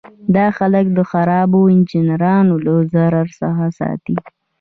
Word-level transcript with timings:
دا 0.35 0.45
خلک 0.57 0.85
د 0.97 0.99
خرابو 1.11 1.59
انجینرانو 1.75 2.53
له 2.65 2.73
ضرر 2.93 3.27
څخه 3.39 3.65
ساتي. 3.79 4.15